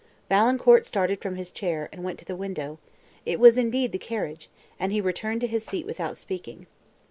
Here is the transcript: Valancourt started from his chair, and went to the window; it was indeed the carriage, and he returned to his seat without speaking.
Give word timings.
Valancourt 0.29 0.83
started 0.87 1.21
from 1.21 1.35
his 1.35 1.51
chair, 1.51 1.87
and 1.91 2.03
went 2.03 2.17
to 2.17 2.25
the 2.25 2.35
window; 2.35 2.79
it 3.23 3.39
was 3.39 3.55
indeed 3.55 3.91
the 3.91 3.99
carriage, 3.99 4.49
and 4.79 4.91
he 4.91 4.99
returned 4.99 5.41
to 5.41 5.45
his 5.45 5.63
seat 5.63 5.85
without 5.85 6.17
speaking. 6.17 6.65